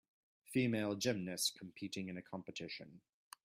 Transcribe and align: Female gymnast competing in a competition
Female 0.51 0.95
gymnast 0.95 1.53
competing 1.59 2.09
in 2.09 2.17
a 2.17 2.23
competition 2.23 3.01